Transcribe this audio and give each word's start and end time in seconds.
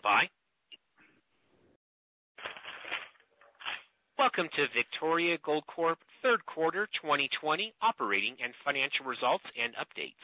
Stand 0.00 0.02
by. 0.02 0.28
Welcome 4.18 4.48
to 4.56 4.66
Victoria 4.76 5.38
Gold 5.44 5.64
Corp 5.66 5.98
third 6.22 6.44
quarter 6.44 6.86
2020 7.00 7.72
operating 7.80 8.36
and 8.42 8.52
financial 8.64 9.06
results 9.06 9.44
and 9.56 9.72
updates. 9.80 10.20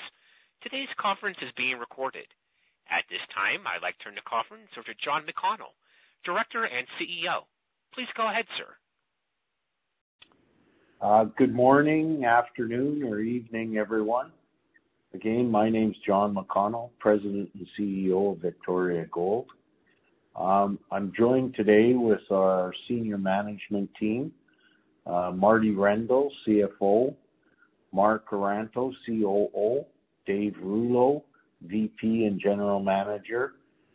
Today's 0.62 0.92
conference 1.00 1.38
is 1.40 1.48
being 1.56 1.78
recorded. 1.78 2.26
At 2.90 3.04
this 3.08 3.24
time, 3.34 3.64
I'd 3.66 3.82
like 3.82 3.96
to 3.98 4.04
turn 4.04 4.14
the 4.14 4.28
conference 4.28 4.68
over 4.76 4.92
to 4.92 4.94
John 5.02 5.24
McConnell, 5.24 5.72
Director 6.24 6.64
and 6.64 6.86
CEO. 7.00 7.48
Please 7.94 8.08
go 8.16 8.28
ahead, 8.28 8.44
sir. 8.58 8.76
Uh, 11.00 11.24
good 11.36 11.54
morning, 11.54 12.24
afternoon, 12.24 13.02
or 13.02 13.20
evening, 13.20 13.76
everyone. 13.76 14.30
Again, 15.14 15.50
my 15.50 15.70
name's 15.70 15.96
John 16.06 16.34
McConnell, 16.34 16.90
President 16.98 17.48
and 17.54 17.66
CEO 17.78 18.32
of 18.32 18.38
Victoria 18.38 19.06
Gold. 19.10 19.46
I'm 20.36 21.12
joined 21.16 21.54
today 21.54 21.94
with 21.94 22.20
our 22.30 22.72
senior 22.88 23.18
management 23.18 23.90
team, 23.98 24.32
uh, 25.06 25.32
Marty 25.34 25.70
Rendall, 25.70 26.28
CFO, 26.46 27.14
Mark 27.92 28.28
Ayranto, 28.30 28.92
COO, 29.06 29.84
Dave 30.26 30.54
Rouleau, 30.60 31.24
VP 31.62 32.26
and 32.26 32.40
General 32.40 32.80
Manager, 32.80 33.54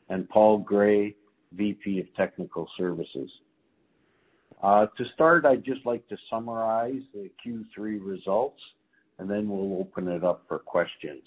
and 0.09 0.27
Paul 0.29 0.59
Gray, 0.59 1.15
VP 1.53 1.99
of 1.99 2.05
Technical 2.15 2.67
Services. 2.77 3.29
Uh, 4.63 4.87
to 4.97 5.05
start, 5.13 5.45
I'd 5.45 5.63
just 5.63 5.85
like 5.85 6.07
to 6.07 6.17
summarize 6.29 7.01
the 7.13 7.29
Q3 7.45 7.99
results, 8.03 8.61
and 9.19 9.29
then 9.29 9.49
we'll 9.49 9.79
open 9.79 10.07
it 10.07 10.23
up 10.23 10.43
for 10.47 10.59
questions. 10.59 11.23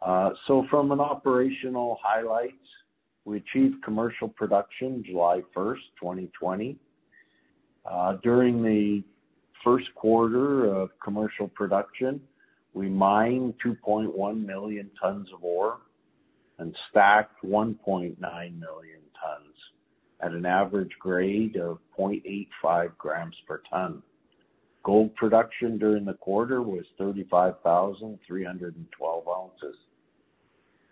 Uh, 0.00 0.30
so, 0.46 0.66
From 0.68 0.90
an 0.90 1.00
operational 1.00 1.98
highlights, 2.02 2.54
we 3.24 3.38
achieved 3.38 3.82
commercial 3.84 4.28
production 4.28 5.02
July 5.06 5.42
1st, 5.56 5.78
2020. 6.00 6.76
Uh, 7.84 8.16
during 8.22 8.62
the 8.62 9.02
first 9.64 9.92
quarter 9.94 10.66
of 10.66 10.90
commercial 11.02 11.48
production, 11.48 12.20
we 12.74 12.88
mined 12.88 13.54
2.1 13.64 14.46
million 14.46 14.90
tons 15.00 15.28
of 15.34 15.42
ore 15.44 15.78
and 16.58 16.76
stacked 16.90 17.42
1.9 17.44 18.16
million 18.18 19.00
tons 19.20 19.54
at 20.20 20.32
an 20.32 20.46
average 20.46 20.92
grade 20.98 21.56
of 21.56 21.78
0.85 21.98 22.96
grams 22.96 23.36
per 23.46 23.60
ton. 23.68 24.02
Gold 24.84 25.14
production 25.14 25.78
during 25.78 26.04
the 26.04 26.14
quarter 26.14 26.60
was 26.62 26.84
35,312 26.98 29.24
ounces. 29.28 29.76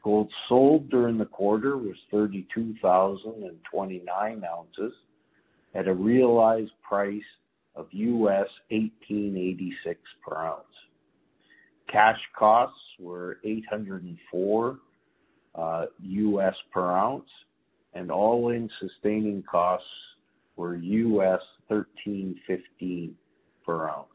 Gold 0.03 0.33
sold 0.49 0.89
during 0.91 1.19
the 1.19 1.27
quarter 1.27 1.77
was 1.77 1.97
32,029 2.11 4.45
ounces 4.45 4.93
at 5.75 5.89
a 5.89 5.95
realized 5.95 6.73
price 6.83 7.23
of 7.77 7.87
$18.86 8.73 9.71
per 10.27 10.37
ounce. 10.37 10.65
Cash 11.91 12.21
costs 12.39 12.79
were 12.99 13.39
$804 13.45 14.79
uh, 15.55 15.87
per 16.73 16.93
ounce, 16.93 17.29
and 17.95 18.11
all-in 18.11 18.71
sustaining 18.81 19.43
costs 19.43 19.87
were 20.57 20.77
$13.15 21.71 23.13
per 23.67 23.89
ounce. 23.89 24.07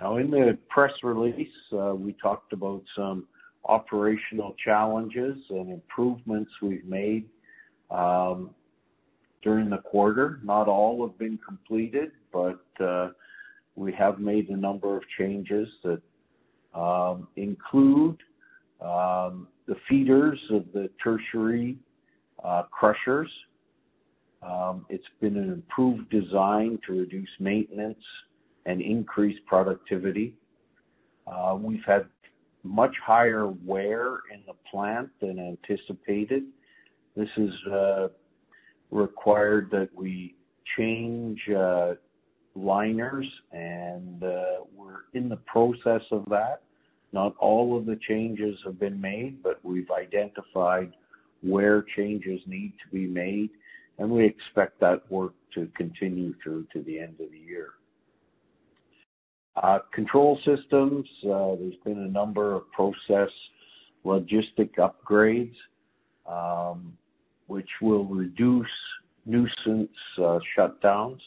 Now, 0.00 0.16
in 0.16 0.30
the 0.30 0.58
press 0.68 0.92
release, 1.02 1.48
uh, 1.72 1.94
we 1.94 2.14
talked 2.14 2.52
about 2.52 2.82
some 2.96 3.26
operational 3.64 4.54
challenges 4.64 5.36
and 5.50 5.70
improvements 5.70 6.50
we've 6.60 6.84
made 6.84 7.28
um 7.90 8.50
during 9.42 9.68
the 9.70 9.78
quarter. 9.78 10.38
Not 10.44 10.68
all 10.68 11.06
have 11.06 11.18
been 11.18 11.38
completed, 11.46 12.12
but 12.32 12.64
uh 12.80 13.10
we 13.74 13.92
have 13.92 14.18
made 14.18 14.48
a 14.50 14.56
number 14.56 14.96
of 14.96 15.02
changes 15.18 15.68
that 15.84 16.02
um 16.78 17.28
include 17.36 18.18
um 18.80 19.48
the 19.66 19.76
feeders 19.88 20.40
of 20.50 20.64
the 20.72 20.90
tertiary 21.02 21.76
uh 22.44 22.62
crushers. 22.70 23.30
Um 24.42 24.86
it's 24.88 25.04
been 25.20 25.36
an 25.36 25.52
improved 25.52 26.10
design 26.10 26.78
to 26.86 26.98
reduce 26.98 27.30
maintenance 27.38 28.04
and 28.66 28.80
increase 28.80 29.38
productivity. 29.46 30.34
Uh 31.26 31.56
we've 31.60 31.84
had 31.86 32.06
much 32.62 32.94
higher 33.04 33.48
wear 33.64 34.20
in 34.32 34.42
the 34.46 34.54
plant 34.70 35.10
than 35.20 35.38
anticipated. 35.38 36.44
This 37.16 37.28
has 37.36 38.10
required 38.90 39.68
that 39.70 39.88
we 39.94 40.34
change 40.76 41.40
uh 41.50 41.94
liners, 42.54 43.26
and 43.52 44.22
uh 44.22 44.64
we're 44.76 45.04
in 45.14 45.28
the 45.28 45.38
process 45.46 46.02
of 46.10 46.24
that. 46.28 46.62
Not 47.12 47.34
all 47.38 47.76
of 47.76 47.84
the 47.86 47.98
changes 48.08 48.56
have 48.64 48.78
been 48.78 49.00
made, 49.00 49.42
but 49.42 49.58
we've 49.62 49.90
identified 49.90 50.92
where 51.42 51.84
changes 51.96 52.40
need 52.46 52.72
to 52.84 52.90
be 52.92 53.06
made, 53.06 53.50
and 53.98 54.10
we 54.10 54.24
expect 54.24 54.80
that 54.80 55.10
work 55.10 55.34
to 55.54 55.68
continue 55.76 56.34
through 56.42 56.66
to 56.72 56.82
the 56.82 56.98
end 56.98 57.16
of 57.20 57.30
the 57.30 57.38
year. 57.38 57.70
Control 59.92 60.38
systems, 60.44 61.06
there's 61.22 61.74
been 61.84 61.98
a 61.98 62.08
number 62.08 62.54
of 62.54 62.70
process 62.72 63.30
logistic 64.04 64.70
upgrades, 64.78 65.54
um 66.26 66.96
which 67.48 67.68
will 67.80 68.04
reduce 68.06 68.66
nuisance 69.26 69.90
shutdowns. 70.56 71.20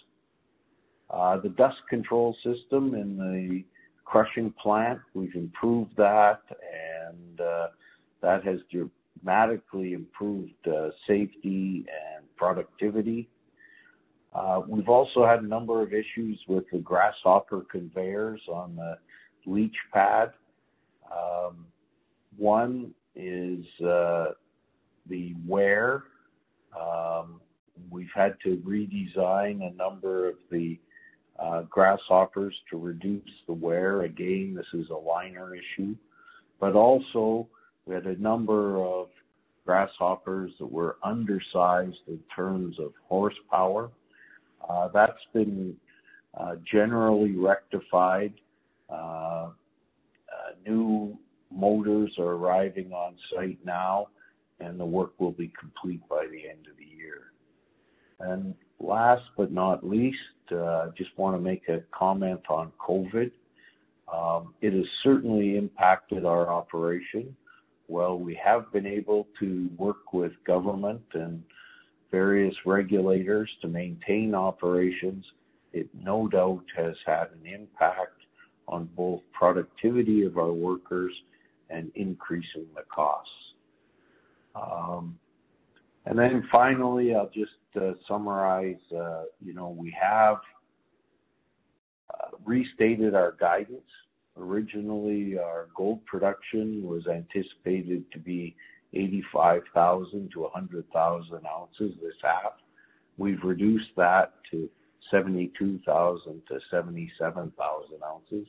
Uh 1.10 1.38
the 1.38 1.50
dust 1.50 1.78
control 1.90 2.36
system 2.44 2.96
in 2.96 3.18
the 3.18 3.64
crushing 4.04 4.52
plant, 4.62 5.00
we've 5.14 5.36
improved 5.36 5.96
that, 5.98 6.42
and 6.50 7.40
that 8.22 8.44
has 8.44 8.60
dramatically 8.72 9.94
improved 9.94 10.68
uh 10.68 10.90
safety 11.08 11.86
and 11.88 12.26
productivity. 12.36 13.30
Uh, 14.36 14.62
we've 14.68 14.90
also 14.90 15.26
had 15.26 15.40
a 15.40 15.48
number 15.48 15.82
of 15.82 15.94
issues 15.94 16.38
with 16.48 16.66
the 16.72 16.80
grasshopper 16.80 17.66
conveyors 17.72 18.42
on 18.50 18.76
the 18.76 18.98
leach 19.46 19.76
pad. 19.94 20.34
Um, 21.10 21.66
one 22.38 22.94
is 23.16 23.66
uh, 23.82 24.32
the 25.10 25.34
wear. 25.48 26.04
Um, 26.78 27.40
we've 27.90 28.10
had 28.14 28.36
to 28.44 28.58
redesign 28.58 29.64
a 29.64 29.74
number 29.76 30.28
of 30.28 30.36
the 30.52 30.78
uh, 31.40 31.62
grasshoppers 31.64 32.54
to 32.72 32.78
reduce 32.78 33.24
the 33.48 33.54
wear. 33.54 34.02
Again, 34.02 34.54
this 34.56 34.82
is 34.82 34.90
a 34.90 34.96
liner 34.96 35.56
issue. 35.56 35.96
But 36.60 36.76
also, 36.76 37.48
we 37.86 37.96
had 37.96 38.06
a 38.06 38.22
number 38.22 38.84
of 38.84 39.08
grasshoppers 39.66 40.52
that 40.60 40.70
were 40.72 40.98
undersized 41.04 41.98
in 42.08 42.20
terms 42.36 42.78
of 42.80 42.92
horsepower. 43.08 43.92
Uh, 44.70 44.88
that's 44.94 45.14
been 45.34 45.76
uh, 46.40 46.56
generally 46.72 47.36
rectified. 47.36 48.34
Uh, 48.90 49.50
new 50.66 51.18
motors 51.52 52.12
are 52.20 52.34
arriving 52.34 52.92
on 52.92 53.16
site 53.34 53.60
now, 53.66 54.08
and 54.60 54.80
the 54.80 54.86
work 54.86 55.14
will 55.20 55.32
be 55.32 55.52
complete 55.60 56.02
by 56.10 56.26
the 56.32 56.50
end 56.50 56.68
of 56.70 56.78
the 56.78 56.86
year. 56.86 57.32
And 58.20 58.56
last 58.80 59.24
but 59.38 59.52
not 59.52 59.88
least, 59.88 60.18
uh 60.52 60.88
just 60.98 61.10
want 61.18 61.36
to 61.36 61.42
make 61.42 61.68
a 61.70 61.84
comment 61.92 62.42
on 62.50 62.72
COVID. 62.80 63.32
Um, 64.14 64.54
it 64.62 64.74
has 64.74 64.86
certainly 65.04 65.58
impacted 65.58 66.26
our 66.26 66.52
operation. 66.52 67.36
While 67.88 68.20
we 68.20 68.40
have 68.44 68.72
been 68.72 68.86
able 68.86 69.28
to 69.40 69.70
work 69.78 70.14
with 70.14 70.32
government 70.46 71.02
and 71.14 71.44
various 72.16 72.56
regulators 72.66 73.50
to 73.62 73.68
maintain 73.68 74.34
operations, 74.34 75.26
it 75.74 75.88
no 75.94 76.30
doubt 76.30 76.64
has 76.78 76.96
had 77.06 77.28
an 77.38 77.46
impact 77.46 78.20
on 78.70 78.90
both 78.96 79.20
productivity 79.34 80.24
of 80.24 80.38
our 80.38 80.54
workers 80.54 81.12
and 81.70 81.92
increasing 81.96 82.68
the 82.74 82.84
costs. 82.90 83.30
Um, 84.56 85.20
and 86.06 86.18
then 86.18 86.48
finally, 86.50 87.14
I'll 87.14 87.32
just 87.34 87.60
uh, 87.76 87.92
summarize. 88.08 88.84
Uh, 88.96 89.24
you 89.44 89.54
know, 89.54 89.76
we 89.78 89.94
have 90.02 90.38
uh, 92.14 92.38
restated 92.46 93.14
our 93.14 93.36
guidance. 93.38 93.92
Originally, 94.38 95.38
our 95.38 95.68
gold 95.76 96.00
production 96.06 96.82
was 96.84 97.04
anticipated 97.08 98.10
to 98.14 98.20
be 98.20 98.56
85,000 98.94 100.32
to 100.34 100.42
100,000 100.42 101.40
ounces 101.46 101.96
this 102.02 102.14
half. 102.22 102.54
We've 103.18 103.44
reduced 103.44 103.90
that 103.98 104.34
to 104.52 104.70
72,000 105.12 106.42
to 106.48 106.60
77,000 106.72 107.96
ounces. 108.04 108.48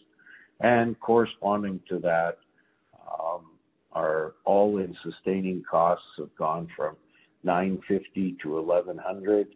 And 0.61 0.99
corresponding 1.00 1.81
to 1.88 1.99
that, 2.00 2.38
um, 3.21 3.53
our 3.93 4.35
all-in 4.44 4.97
sustaining 5.03 5.62
costs 5.69 6.05
have 6.19 6.35
gone 6.37 6.69
from 6.77 6.97
950 7.44 8.37
to 8.43 8.55
1100. 8.55 9.49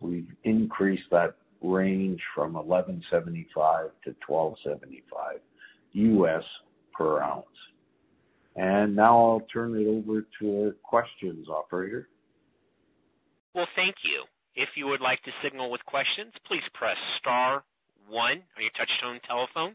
We've 0.00 0.28
increased 0.44 1.08
that 1.10 1.34
range 1.62 2.20
from 2.34 2.54
1175 2.54 3.90
to 4.04 4.14
1275 4.26 5.40
US 5.92 6.44
per 6.92 7.22
ounce. 7.22 7.46
And 8.56 8.94
now 8.94 9.16
I'll 9.16 9.46
turn 9.52 9.74
it 9.76 9.86
over 9.86 10.26
to 10.40 10.44
our 10.60 10.72
questions, 10.82 11.48
operator. 11.48 12.08
Well, 13.54 13.68
thank 13.76 13.96
you. 14.04 14.24
If 14.54 14.68
you 14.76 14.86
would 14.86 15.00
like 15.00 15.22
to 15.24 15.32
signal 15.42 15.70
with 15.70 15.84
questions, 15.86 16.32
please 16.46 16.64
press 16.74 16.96
star 17.18 17.64
one 18.08 18.44
on 18.44 18.60
your 18.60 18.74
touchtone 18.76 19.22
telephone. 19.24 19.74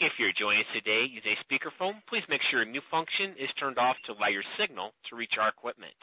If 0.00 0.12
you're 0.18 0.36
joining 0.36 0.64
us 0.64 0.72
today 0.72 1.08
using 1.08 1.36
a 1.36 1.44
speakerphone, 1.44 2.00
please 2.08 2.24
make 2.28 2.40
sure 2.48 2.60
your 2.64 2.72
mute 2.72 2.84
function 2.90 3.36
is 3.40 3.48
turned 3.60 3.76
off 3.76 3.96
to 4.04 4.12
allow 4.12 4.28
your 4.28 4.44
signal 4.60 4.92
to 5.08 5.16
reach 5.16 5.36
our 5.40 5.48
equipment. 5.48 5.96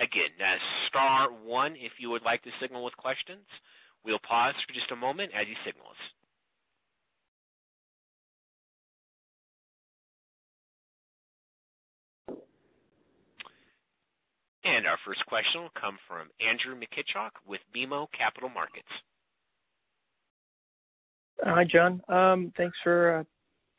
Again, 0.00 0.32
that's 0.40 0.64
star 0.88 1.28
one 1.28 1.76
if 1.76 1.92
you 2.00 2.08
would 2.08 2.24
like 2.24 2.42
to 2.44 2.52
signal 2.60 2.84
with 2.84 2.96
questions. 2.96 3.44
We'll 4.04 4.24
pause 4.24 4.56
for 4.64 4.72
just 4.72 4.92
a 4.92 4.96
moment 4.96 5.32
as 5.36 5.48
you 5.48 5.56
signal 5.64 5.92
us. 5.92 6.02
Our 14.86 14.98
first 15.06 15.24
question 15.26 15.62
will 15.62 15.80
come 15.80 15.98
from 16.06 16.28
Andrew 16.40 16.78
Mikitchook 16.78 17.30
with 17.46 17.60
BMO 17.74 18.06
Capital 18.16 18.48
Markets. 18.48 18.88
Hi, 21.42 21.64
John. 21.64 22.02
Um, 22.08 22.52
thanks 22.56 22.76
for 22.84 23.18
uh, 23.18 23.24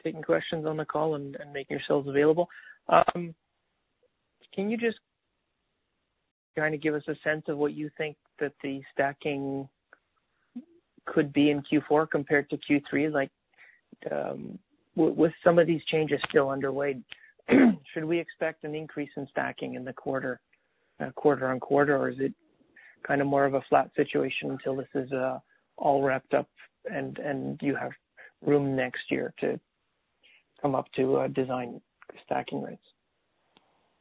taking 0.04 0.22
questions 0.22 0.66
on 0.66 0.78
the 0.78 0.86
call 0.86 1.16
and, 1.16 1.38
making 1.54 1.78
yourselves 1.78 2.08
available. 2.08 2.50
Um, 2.90 3.34
can 4.54 4.70
you 4.70 4.78
just 4.78 4.98
kind 6.58 6.76
of 6.76 6.82
give 6.82 6.94
us 6.94 7.04
a 7.08 7.16
sense 7.24 7.44
of 7.48 7.58
what 7.58 7.74
you 7.74 7.90
think 7.98 8.18
that 8.40 8.54
the 8.64 8.82
stacking 8.94 9.70
could 11.06 11.32
be 11.32 11.52
in 11.52 11.62
Q4 11.62 12.10
compared 12.10 12.50
to 12.50 12.58
Q3? 12.58 13.14
Like, 13.14 13.32
um, 14.12 14.60
with 14.96 15.32
some 15.44 15.58
of 15.58 15.68
these 15.68 15.82
changes 15.90 16.20
still 16.30 16.50
underway, 16.50 17.00
should 17.94 18.04
we 18.04 18.20
expect 18.20 18.64
an 18.64 18.76
increase 18.76 19.12
in 19.16 19.28
stacking 19.32 19.76
in 19.76 19.86
the 19.86 19.94
quarter? 19.94 20.42
Uh, 21.02 21.12
quarter 21.12 21.48
on 21.48 21.60
quarter, 21.60 21.98
or 21.98 22.10
is 22.10 22.18
it 22.20 22.34
kind 23.06 23.22
of 23.22 23.28
more 23.28 23.46
of 23.46 23.54
a 23.54 23.62
flat 23.70 23.90
situation 23.96 24.52
until 24.52 24.76
this 24.76 24.88
is 24.96 25.12
uh, 25.12 25.40
all 25.78 26.02
wrapped 26.02 26.34
up 26.34 26.48
and 26.90 27.60
you 27.62 27.76
have 27.76 27.92
room 28.42 28.76
next 28.76 29.04
year 29.10 29.34
to 29.40 29.60
come 30.62 30.76
up 30.76 30.86
to 30.96 31.18
uh, 31.18 31.28
design 31.28 31.82
stacking 32.26 32.62
rates? 32.62 32.82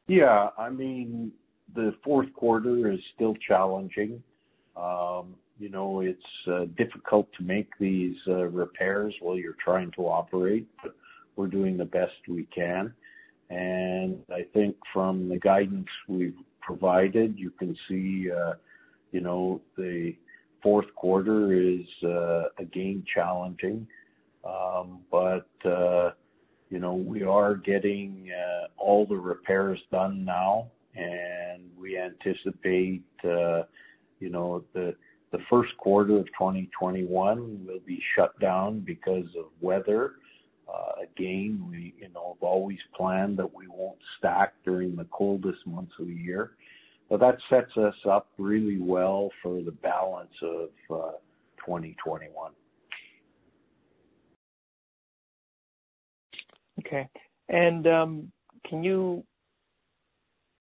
Yeah, 0.07 0.49
I 0.57 0.69
mean, 0.69 1.31
the 1.75 1.93
fourth 2.03 2.33
quarter 2.33 2.91
is 2.91 2.99
still 3.15 3.35
challenging. 3.47 4.21
Um, 4.75 5.35
you 5.59 5.69
know, 5.69 6.01
it's 6.01 6.19
uh, 6.47 6.65
difficult 6.77 7.27
to 7.37 7.43
make 7.43 7.69
these 7.79 8.15
uh, 8.27 8.45
repairs 8.45 9.13
while 9.21 9.37
you're 9.37 9.55
trying 9.63 9.91
to 9.91 10.01
operate, 10.07 10.67
but 10.81 10.95
we're 11.35 11.47
doing 11.47 11.77
the 11.77 11.85
best 11.85 12.13
we 12.27 12.47
can. 12.53 12.93
And 13.49 14.19
I 14.33 14.45
think 14.53 14.75
from 14.93 15.29
the 15.29 15.37
guidance 15.37 15.87
we've 16.07 16.35
provided. 16.71 17.37
You 17.37 17.51
can 17.51 17.75
see, 17.87 18.29
uh, 18.31 18.53
you 19.11 19.19
know, 19.19 19.61
the 19.77 20.15
fourth 20.63 20.85
quarter 20.95 21.53
is 21.53 21.85
uh, 22.03 22.43
again 22.59 23.03
challenging. 23.13 23.85
Um, 24.45 25.01
but 25.11 25.49
uh, 25.65 26.11
you 26.69 26.79
know, 26.79 26.93
we 26.93 27.23
are 27.23 27.55
getting 27.55 28.29
all 28.77 29.05
the 29.05 29.17
repairs 29.17 29.79
done 29.91 30.23
now, 30.23 30.67
and 30.95 31.63
we 31.79 31.97
anticipate, 31.97 33.03
you 33.23 34.29
know, 34.29 34.63
the 34.73 34.95
the 35.31 35.39
first 35.49 35.75
quarter 35.77 36.17
of 36.17 36.25
2021 36.27 37.65
will 37.65 37.79
be 37.85 38.01
shut 38.15 38.37
down 38.39 38.79
because 38.79 39.27
of 39.37 39.45
weather. 39.61 40.13
Again, 41.01 41.67
we, 41.69 41.93
you 41.99 42.07
know, 42.13 42.35
have 42.35 42.43
always 42.43 42.77
planned 42.95 43.37
that 43.37 43.53
we 43.53 43.67
won't 43.67 43.97
stack 44.17 44.53
during 44.63 44.95
the 44.95 45.07
coldest 45.11 45.59
months 45.65 45.91
of 45.99 46.07
the 46.07 46.13
year. 46.13 46.51
That 47.11 47.37
sets 47.49 47.75
us 47.75 47.93
up 48.09 48.27
really 48.37 48.79
well 48.79 49.29
for 49.43 49.61
the 49.61 49.71
balance 49.71 50.31
of 50.41 50.69
uh, 50.89 51.11
2021. 51.65 52.51
Okay. 56.79 57.07
And 57.49 57.85
um, 57.85 58.31
can 58.67 58.81
you 58.81 59.23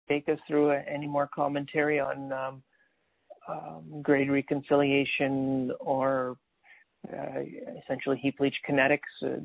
take 0.08 0.28
us 0.28 0.38
through 0.48 0.70
any 0.70 1.06
more 1.06 1.28
commentary 1.32 2.00
on 2.00 2.32
um, 2.32 2.62
um, 3.46 4.02
grade 4.02 4.30
reconciliation 4.30 5.70
or 5.80 6.36
uh, 7.12 7.40
essentially 7.84 8.18
heap 8.18 8.40
leach 8.40 8.56
kinetics? 8.68 8.98
Uh, 9.22 9.40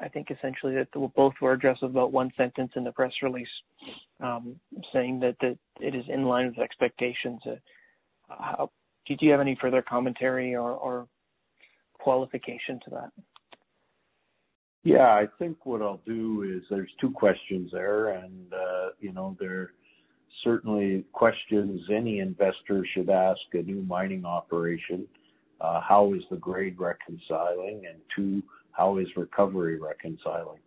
I 0.00 0.08
think 0.08 0.30
essentially 0.30 0.74
that 0.74 0.88
both 1.16 1.34
were 1.40 1.52
addressed 1.52 1.82
with 1.82 1.90
about 1.92 2.12
one 2.12 2.30
sentence 2.36 2.72
in 2.76 2.84
the 2.84 2.92
press 2.92 3.12
release, 3.22 3.48
saying 4.92 5.20
that, 5.20 5.36
it 5.80 5.94
is 5.94 6.04
in 6.08 6.24
line 6.24 6.48
with 6.48 6.58
expectations. 6.58 7.40
Uh, 8.30 8.66
do 9.06 9.16
you 9.20 9.30
have 9.32 9.40
any 9.40 9.56
further 9.60 9.82
commentary 9.82 10.54
or, 10.54 10.72
or 10.72 11.08
qualification 11.94 12.80
to 12.84 12.90
that? 12.90 13.10
Yeah, 14.84 15.08
I 15.08 15.26
think 15.38 15.64
what 15.64 15.80
I'll 15.80 16.00
do 16.04 16.42
is 16.42 16.62
there's 16.68 16.90
two 17.00 17.12
questions 17.12 17.70
there, 17.72 18.08
and 18.08 18.52
uh, 18.52 18.88
you 18.98 19.12
know 19.12 19.36
they're 19.38 19.72
certainly 20.42 21.04
questions 21.12 21.80
any 21.92 22.18
investor 22.18 22.84
should 22.92 23.08
ask 23.08 23.40
a 23.52 23.62
new 23.62 23.82
mining 23.82 24.24
operation. 24.24 25.06
Uh, 25.60 25.80
how 25.80 26.12
is 26.14 26.22
the 26.30 26.36
grade 26.36 26.76
reconciling? 26.80 27.82
And 27.88 28.00
two, 28.16 28.42
how 28.72 28.98
is 28.98 29.06
recovery 29.16 29.78
reconciling? 29.78 30.58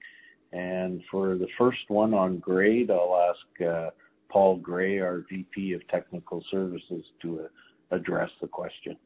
And 0.52 1.02
for 1.12 1.36
the 1.36 1.48
first 1.58 1.80
one 1.90 2.14
on 2.14 2.40
grade, 2.40 2.90
I'll 2.90 3.30
ask 3.30 3.62
uh, 3.62 3.90
Paul 4.30 4.58
Gray, 4.58 5.00
our 5.00 5.24
VP 5.30 5.74
of 5.74 5.88
Technical 5.88 6.44
Services, 6.52 7.04
to 7.22 7.42
uh, 7.42 7.96
address 7.96 8.30
the 8.42 8.48
question. 8.48 8.98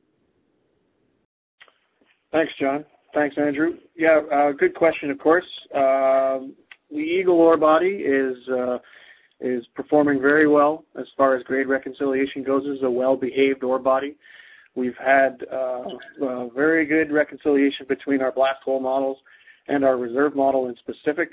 Thanks, 2.32 2.52
John. 2.60 2.86
Thanks, 3.14 3.36
Andrew. 3.38 3.78
Yeah, 3.96 4.22
uh, 4.32 4.52
good 4.52 4.76
question, 4.76 5.10
of 5.10 5.18
course. 5.18 5.46
Um, 5.74 6.54
the 6.92 7.00
Eagle 7.00 7.36
ore 7.36 7.58
body 7.58 8.04
is 8.04 8.36
uh, 8.52 8.78
is 9.42 9.66
performing 9.76 10.22
very 10.22 10.48
well 10.48 10.86
as 11.00 11.06
far 11.18 11.36
as 11.36 11.44
grade 11.44 11.68
reconciliation 11.68 12.44
goes. 12.44 12.64
It's 12.66 12.84
a 12.84 12.92
well-behaved 12.92 13.64
ore 13.64 13.80
body. 13.80 14.16
We've 14.76 14.98
had 14.98 15.44
uh, 15.52 16.48
very 16.56 16.86
good 16.86 17.12
reconciliation 17.12 17.86
between 17.88 18.22
our 18.22 18.32
blast 18.32 18.60
hole 18.64 18.80
models 18.80 19.18
and 19.70 19.86
our 19.86 19.98
reserve 19.98 20.36
model 20.36 20.68
in 20.68 20.76
specific, 20.78 21.30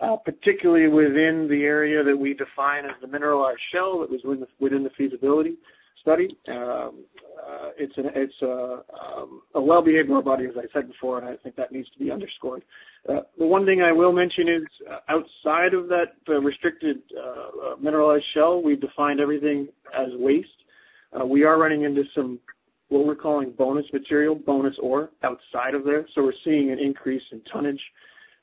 uh, 0.00 0.16
particularly 0.16 0.88
within 0.88 1.48
the 1.50 1.62
area 1.62 2.04
that 2.04 2.16
we 2.16 2.34
define 2.34 2.84
as 2.84 2.92
the 3.00 3.08
mineralized 3.08 3.60
shell 3.72 4.00
that 4.00 4.10
was 4.10 4.20
within 4.24 4.40
the, 4.40 4.48
within 4.60 4.82
the 4.84 4.90
feasibility 4.96 5.56
study. 6.00 6.36
Um, 6.48 7.04
uh, 7.40 7.70
it's 7.78 7.92
an, 7.96 8.06
it's 8.14 8.40
a, 8.42 8.82
um, 9.02 9.42
a 9.54 9.60
well-behaved 9.60 10.10
ore 10.10 10.22
body, 10.22 10.44
as 10.46 10.54
I 10.56 10.66
said 10.72 10.88
before, 10.88 11.18
and 11.18 11.28
I 11.28 11.36
think 11.42 11.56
that 11.56 11.72
needs 11.72 11.88
to 11.90 11.98
be 11.98 12.10
underscored. 12.10 12.62
Uh, 13.08 13.20
the 13.38 13.46
one 13.46 13.64
thing 13.64 13.82
I 13.82 13.92
will 13.92 14.12
mention 14.12 14.48
is 14.48 14.62
uh, 14.90 14.98
outside 15.08 15.74
of 15.74 15.88
that 15.88 16.12
uh, 16.28 16.40
restricted 16.40 16.98
uh, 17.18 17.76
mineralized 17.80 18.24
shell, 18.34 18.62
we've 18.62 18.80
defined 18.80 19.20
everything 19.20 19.68
as 19.94 20.08
waste. 20.14 20.48
Uh, 21.18 21.24
we 21.24 21.44
are 21.44 21.58
running 21.58 21.82
into 21.82 22.02
some 22.14 22.38
what 22.90 23.06
we're 23.06 23.14
calling 23.14 23.52
bonus 23.56 23.86
material, 23.92 24.34
bonus 24.34 24.74
ore 24.82 25.10
outside 25.22 25.74
of 25.74 25.84
there. 25.84 26.06
So 26.14 26.22
we're 26.22 26.32
seeing 26.44 26.70
an 26.70 26.78
increase 26.78 27.22
in 27.32 27.40
tonnage 27.50 27.80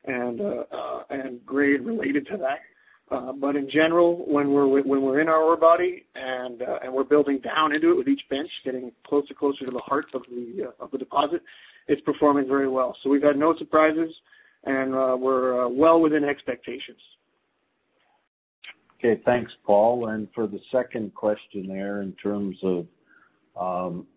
and 0.06 0.42
uh, 0.42 0.63
uh, 0.72 1.04
and 1.10 1.46
grade 1.46 1.82
related 1.82 2.25
to 2.27 2.38
that. 2.38 2.60
Uh, 3.10 3.32
but 3.34 3.56
in 3.56 3.70
general, 3.70 4.25
when 4.27 4.51
we're 4.51 4.68
when 4.68 5.01
we're 5.01 5.20
in 5.20 5.27
our 5.27 5.42
ore 5.44 5.58
body 5.58 6.06
and 6.16 6.62
and 6.62 6.92
we're 6.92 7.04
building 7.04 7.39
down 7.39 7.75
into 7.75 7.92
it 7.92 7.98
with 7.98 8.08
each 8.08 8.22
bench, 8.30 8.50
getting 8.66 8.92
closer 9.06 9.34
closer 9.34 9.66
to 9.66 9.72
the 9.72 9.80
heart 9.80 10.06
of 10.13 10.24
the 10.30 10.72
of 10.80 10.92
the 10.92 10.98
deposit, 10.98 11.42
it's 11.88 12.01
performing 12.01 12.48
very 12.48 12.70
well. 12.70 12.96
So 13.04 13.10
we've 13.10 13.24
had 13.24 13.38
no 13.38 13.54
surprises, 13.58 14.13
and 14.63 14.92
we're 15.22 15.68
well 15.68 16.01
within 16.01 16.24
expectations. 16.24 17.00
Okay, 19.00 19.22
thanks, 19.25 19.51
Paul. 19.63 20.08
And 20.10 20.27
for 20.34 20.48
the 20.48 20.60
second 20.72 21.13
question 21.13 21.68
there, 21.68 22.01
in 22.01 22.13
terms 22.13 22.58
of 22.63 22.88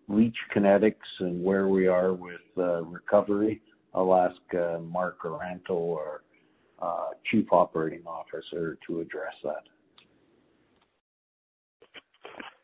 leach 0.07 0.35
kinetics 0.55 0.95
and 1.19 1.43
where 1.43 1.67
we 1.67 1.87
are 1.87 2.13
with 2.13 2.41
uh, 2.57 2.83
recovery, 2.83 3.61
I'll 3.93 4.15
ask 4.15 4.37
uh, 4.53 4.79
Mark 4.79 5.19
Ayranto, 5.23 5.95
our 5.95 6.21
uh, 6.81 7.09
Chief 7.29 7.45
Operating 7.51 8.03
Officer, 8.05 8.77
to 8.87 9.01
address 9.01 9.33
that. 9.43 9.63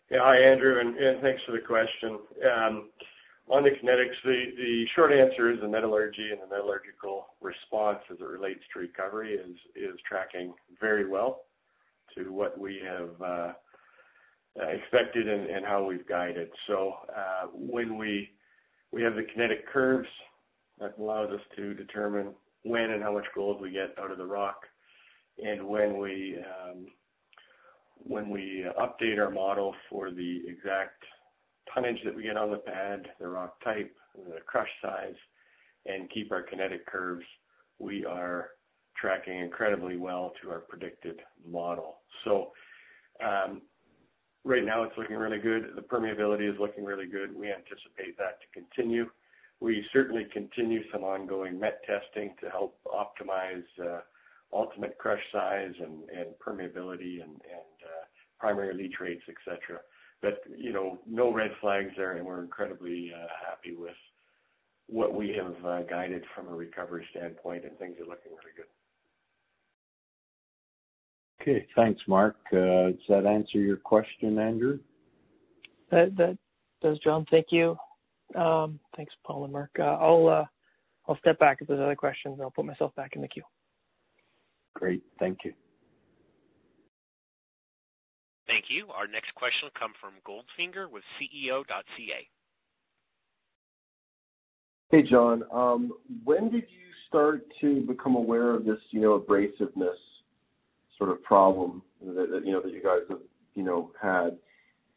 Yeah. 0.09 0.19
Hi, 0.21 0.37
Andrew, 0.37 0.79
and 0.79 1.21
thanks 1.21 1.41
for 1.45 1.51
the 1.51 1.59
question. 1.59 2.19
Um, 2.45 2.89
on 3.49 3.63
the 3.63 3.69
kinetics, 3.69 4.15
the 4.23 4.85
short 4.95 5.11
answer 5.11 5.51
is 5.51 5.59
the 5.61 5.67
metallurgy 5.67 6.31
and 6.31 6.41
the 6.41 6.47
metallurgical 6.47 7.27
response 7.41 7.99
as 8.11 8.17
it 8.19 8.23
relates 8.23 8.61
to 8.73 8.79
recovery 8.79 9.35
is 9.35 9.99
tracking 10.07 10.53
very 10.79 11.07
well 11.07 11.41
to 12.17 12.31
what 12.33 12.57
we 12.57 12.79
have 12.85 13.09
expected 14.59 15.27
and 15.27 15.65
how 15.65 15.85
we've 15.85 16.07
guided. 16.07 16.49
So 16.67 16.93
uh, 17.15 17.47
When 17.53 17.97
we 17.97 18.29
have 19.01 19.15
the 19.15 19.23
kinetic 19.33 19.67
curves, 19.67 20.07
that 20.79 20.95
allows 20.99 21.31
us 21.31 21.41
to 21.55 21.73
determine 21.73 22.33
when 22.63 22.91
and 22.91 23.01
how 23.01 23.13
much 23.13 23.25
gold 23.33 23.61
we 23.61 23.71
get 23.71 23.97
out 23.99 24.11
of 24.11 24.17
the 24.17 24.25
rock. 24.25 24.61
And 25.43 25.67
When 25.67 25.97
we 25.99 26.37
um, 26.69 26.87
update 28.79 29.19
our 29.19 29.31
model 29.31 29.75
for 29.89 30.11
the 30.11 30.41
exact 30.47 31.03
tonnage 31.73 31.99
that 32.05 32.15
we 32.15 32.23
get 32.23 32.37
on 32.37 32.51
the 32.51 32.57
pad, 32.57 33.07
the 33.19 33.27
rock 33.27 33.63
type, 33.63 33.93
the 34.15 34.39
crush 34.45 34.69
size, 34.81 35.15
and 35.85 36.09
keep 36.09 36.31
our 36.31 36.41
kinetic 36.43 36.85
curves, 36.85 37.25
we 37.79 38.05
are 38.05 38.49
tracking 38.99 39.39
incredibly 39.39 39.97
well 39.97 40.33
to 40.41 40.49
our 40.49 40.59
predicted 40.59 41.19
model. 41.45 41.97
Right 44.47 44.63
now 44.63 44.83
it's 44.83 44.97
looking 44.97 45.17
really 45.17 45.39
good. 45.39 45.73
The 45.75 45.81
permeability 45.81 46.49
is 46.49 46.57
looking 46.57 46.85
really 46.85 47.05
good. 47.05 47.37
We 47.37 47.51
anticipate 47.51 48.17
that 48.17 48.39
to 48.39 48.47
continue. 48.53 49.07
We 49.59 49.85
certainly 49.91 50.25
continue 50.31 50.83
some 50.89 51.03
ongoing 51.03 51.59
met 51.59 51.81
testing 51.85 52.33
to 52.39 52.49
help 52.49 52.79
optimize 52.85 53.65
uh, 53.77 53.99
ultimate 54.53 54.97
crush 54.99 55.19
size 55.33 55.73
and, 55.81 56.03
permeability 56.39 57.21
and, 57.21 57.35
uh, 57.43 58.05
primary 58.39 58.73
leach 58.73 58.95
rates, 59.01 59.23
etc. 59.27 59.81
But 60.21 60.43
you 60.55 60.71
know, 60.71 60.97
no 61.05 61.33
red 61.33 61.51
flags 61.59 61.91
there, 61.97 62.15
and 62.15 62.25
we're 62.25 62.41
incredibly 62.41 63.11
uh, 63.13 63.27
happy 63.45 63.75
with 63.75 63.97
what 64.87 65.13
we 65.13 65.35
have 65.35 65.89
guided 65.89 66.23
from 66.33 66.47
a 66.47 66.55
recovery 66.55 67.05
standpoint, 67.11 67.65
and 67.65 67.77
things 67.79 67.97
are 67.99 68.07
looking 68.07 68.31
really 68.31 68.55
good. 68.55 68.76
Okay. 71.47 71.65
Thanks, 71.75 72.01
Mark. 72.07 72.35
Uh, 72.51 72.91
does 72.91 72.95
that 73.07 73.25
answer 73.25 73.59
your 73.59 73.77
question, 73.77 74.37
Andrew? 74.37 74.79
That 75.91 76.37
does, 76.81 76.99
John. 76.99 77.25
Thank 77.31 77.47
you. 77.51 77.77
Um, 78.35 78.79
thanks, 78.97 79.13
Paul 79.25 79.45
and 79.45 79.53
Mark. 79.53 79.71
Uh, 79.79 79.83
uh, 79.83 80.45
I'll 81.07 81.17
step 81.19 81.39
back 81.39 81.59
if 81.61 81.67
there's 81.69 81.79
other 81.79 81.95
questions. 81.95 82.33
and 82.33 82.41
I'll 82.41 82.51
put 82.51 82.65
myself 82.65 82.93
back 82.95 83.11
in 83.15 83.21
the 83.21 83.29
queue. 83.29 83.43
Great. 84.73 85.01
Thank 85.19 85.39
you. 85.45 85.53
Thank 88.45 88.65
you. 88.69 88.87
Our 88.93 89.07
next 89.07 89.33
question 89.35 89.59
will 89.63 89.79
come 89.79 89.93
from 90.01 90.13
Goldfinger 90.27 90.91
with 90.91 91.03
CEO.ca. 91.21 92.27
Hey, 94.89 95.03
John. 95.09 95.43
Um, 95.53 95.93
when 96.25 96.51
did 96.51 96.63
you 96.63 96.87
start 97.07 97.45
to 97.61 97.81
become 97.87 98.15
aware 98.15 98.51
of 98.51 98.65
this, 98.65 98.79
you 98.91 98.99
know, 98.99 99.17
abrasiveness 99.19 99.95
sort 100.97 101.09
of 101.09 101.21
problem 101.23 101.81
that, 102.01 102.27
that 102.31 102.45
you 102.45 102.51
know 102.51 102.61
that 102.61 102.71
you 102.71 102.83
guys 102.83 103.01
have 103.09 103.19
you 103.55 103.63
know 103.63 103.91
had, 104.01 104.37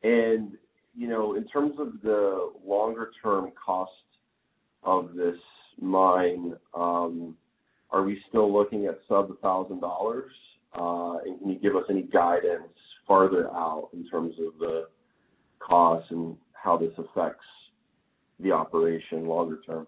and 0.03 0.53
you 0.97 1.09
know 1.09 1.35
in 1.35 1.47
terms 1.49 1.75
of 1.79 2.01
the 2.03 2.53
longer 2.65 3.11
term 3.23 3.51
cost 3.65 3.93
of 4.83 5.15
this 5.15 5.37
mine, 5.81 6.55
um, 6.75 7.37
are 7.91 8.03
we 8.03 8.21
still 8.29 8.53
looking 8.53 8.87
at 8.87 8.99
sub 9.09 9.31
a 9.31 9.35
thousand 9.37 9.81
dollars? 9.81 10.33
Uh, 10.79 11.19
and 11.25 11.39
can 11.41 11.51
you 11.51 11.59
give 11.59 11.75
us 11.75 11.83
any 11.91 12.03
guidance 12.03 12.73
farther 13.07 13.49
out 13.51 13.89
in 13.93 14.09
terms 14.09 14.35
of 14.39 14.59
the 14.61 14.87
costs 15.59 16.09
and 16.11 16.37
how 16.53 16.77
this 16.77 16.93
affects 16.97 17.45
the 18.39 18.53
operation 18.53 19.27
longer 19.27 19.61
term? 19.67 19.87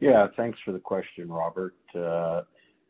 Yeah, 0.00 0.26
thanks 0.36 0.58
for 0.64 0.72
the 0.72 0.78
question, 0.78 1.28
Robert. 1.28 1.74
Uh, 1.94 2.42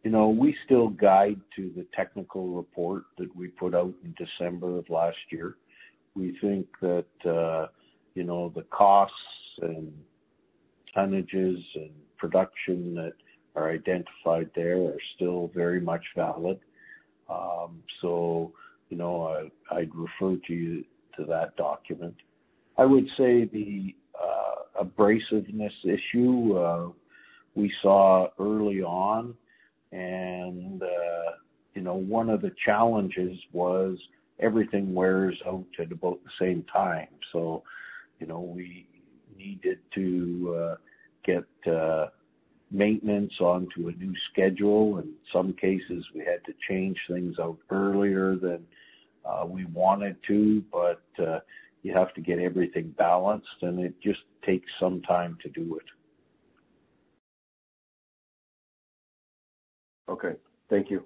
you 0.04 0.10
know, 0.10 0.28
we 0.28 0.54
still 0.64 0.88
guide 0.88 1.40
to 1.56 1.72
the 1.76 1.86
technical 1.94 2.48
report 2.48 3.04
that 3.18 3.34
we 3.34 3.48
put 3.48 3.74
out 3.74 3.92
in 4.04 4.14
December 4.16 4.78
of 4.78 4.88
last 4.88 5.16
year. 5.30 5.56
We 6.14 6.38
think 6.40 6.66
that, 6.80 7.06
uh, 7.28 7.66
you 8.14 8.24
know, 8.24 8.52
the 8.54 8.62
costs 8.62 9.14
and 9.60 9.92
tonnages 10.96 11.62
and 11.74 11.90
production 12.16 12.94
that 12.94 13.12
are 13.56 13.70
identified 13.70 14.50
there 14.54 14.82
are 14.84 14.98
still 15.16 15.50
very 15.54 15.80
much 15.80 16.04
valid. 16.16 16.58
Um, 17.28 17.82
so, 18.00 18.52
you 18.88 18.96
know, 18.96 19.48
I'd 19.70 19.94
refer 19.94 20.40
to 20.46 20.54
you 20.54 20.84
to 21.16 21.24
that 21.24 21.56
document. 21.56 22.14
I 22.78 22.84
would 22.84 23.06
say 23.16 23.44
the 23.44 23.94
uh, 24.20 24.84
abrasiveness 24.84 25.72
issue 25.84 26.56
uh, 26.56 26.88
we 27.54 27.72
saw 27.82 28.28
early 28.38 28.82
on 28.82 29.34
and 29.92 30.82
uh, 30.82 31.32
you 31.74 31.82
know 31.82 31.94
one 31.94 32.28
of 32.28 32.42
the 32.42 32.52
challenges 32.64 33.38
was 33.52 33.98
everything 34.40 34.94
wears 34.94 35.36
out 35.46 35.66
at 35.78 35.92
about 35.92 36.20
the 36.24 36.30
same 36.44 36.64
time. 36.72 37.08
So 37.32 37.62
you 38.20 38.26
know 38.26 38.40
we 38.40 38.86
needed 39.36 39.78
to 39.94 40.56
uh, 40.58 40.74
get 41.24 41.72
uh, 41.72 42.06
maintenance 42.70 43.32
onto 43.40 43.88
a 43.88 43.92
new 43.92 44.12
schedule. 44.30 44.98
In 44.98 45.12
some 45.32 45.52
cases, 45.54 46.04
we 46.14 46.20
had 46.20 46.44
to 46.46 46.52
change 46.68 46.98
things 47.08 47.36
out 47.40 47.58
earlier 47.70 48.36
than 48.36 48.66
uh, 49.24 49.44
we 49.46 49.64
wanted 49.66 50.16
to, 50.26 50.62
but 50.72 51.02
uh, 51.18 51.40
you 51.82 51.92
have 51.94 52.12
to 52.14 52.20
get 52.20 52.38
everything 52.38 52.94
balanced, 52.98 53.46
and 53.62 53.78
it 53.78 53.94
just 54.02 54.20
takes 54.44 54.70
some 54.80 55.00
time 55.02 55.36
to 55.42 55.48
do 55.50 55.76
it. 55.76 55.84
Okay. 60.08 60.32
Thank 60.70 60.90
you. 60.90 61.04